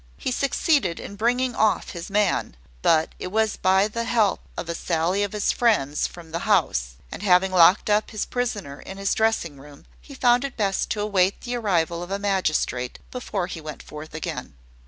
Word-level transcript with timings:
He 0.17 0.31
succeeded 0.31 0.99
in 0.99 1.15
bringing 1.15 1.53
off 1.53 1.89
his 1.91 2.09
man; 2.09 2.57
but 2.81 3.13
it 3.19 3.27
was 3.27 3.55
by 3.55 3.87
the 3.87 4.05
help 4.05 4.39
of 4.57 4.67
a 4.67 4.73
sally 4.73 5.21
of 5.21 5.31
his 5.31 5.51
friends 5.51 6.07
from 6.07 6.31
the 6.31 6.39
house; 6.49 6.95
and 7.11 7.21
having 7.21 7.51
locked 7.51 7.87
up 7.87 8.09
his 8.09 8.25
prisoner 8.25 8.79
in 8.81 8.97
his 8.97 9.13
dressing 9.13 9.59
room, 9.59 9.85
he 10.01 10.15
found 10.15 10.43
it 10.43 10.57
best 10.57 10.89
to 10.89 11.01
await 11.01 11.41
the 11.41 11.53
arrival 11.55 12.01
of 12.01 12.09
a 12.09 12.17
magistrate 12.17 12.97
before 13.11 13.45
he 13.45 13.61
went 13.61 13.83
forth 13.83 14.15
again. 14.15 14.55